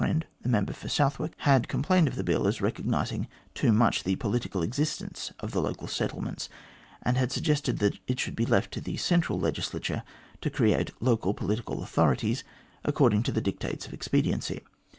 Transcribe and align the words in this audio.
friend, 0.01 0.25
the 0.41 0.49
Member 0.49 0.73
for 0.73 0.89
Southwark, 0.89 1.33
had 1.41 1.67
complained 1.67 2.07
of 2.07 2.15
the 2.15 2.23
Bill 2.23 2.47
as 2.47 2.59
recognising 2.59 3.27
too 3.53 3.71
much 3.71 4.03
the 4.03 4.15
political 4.15 4.63
existence 4.63 5.31
of 5.39 5.51
the 5.51 5.61
local 5.61 5.87
settlements, 5.87 6.49
and 7.03 7.17
had 7.17 7.31
suggested 7.31 7.77
that 7.77 7.99
it 8.07 8.19
should 8.19 8.35
be 8.35 8.47
left 8.47 8.71
to 8.73 8.81
the 8.81 8.97
central 8.97 9.39
legislature 9.39 10.01
to 10.41 10.49
create 10.49 10.89
local 10.99 11.35
political 11.35 11.83
authorities, 11.83 12.43
according 12.83 13.21
to 13.21 13.31
the 13.31 13.41
dictates 13.41 13.85
of 13.85 13.93
expediency. 13.93 14.61